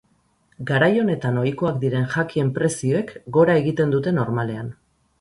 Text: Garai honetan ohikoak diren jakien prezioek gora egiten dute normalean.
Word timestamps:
Garai 0.71 0.89
honetan 1.01 1.37
ohikoak 1.43 1.77
diren 1.85 2.09
jakien 2.15 2.51
prezioek 2.57 3.17
gora 3.39 3.63
egiten 3.65 3.99
dute 3.99 4.19
normalean. 4.21 4.79